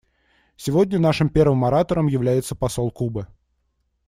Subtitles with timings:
[0.57, 3.27] Сегодня нашим первым оратором является посол Кубы.